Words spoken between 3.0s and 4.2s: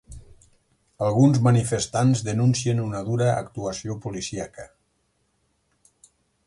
dura actuació